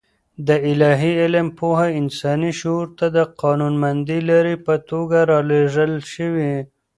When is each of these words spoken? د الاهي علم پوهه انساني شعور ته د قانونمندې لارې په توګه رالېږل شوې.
د 0.47 0.49
الاهي 0.69 1.13
علم 1.23 1.47
پوهه 1.59 1.87
انساني 2.01 2.51
شعور 2.59 2.87
ته 2.97 3.05
د 3.17 3.19
قانونمندې 3.41 4.17
لارې 4.29 4.55
په 4.65 4.73
توګه 4.89 5.17
رالېږل 5.31 5.91
شوې. 6.13 6.53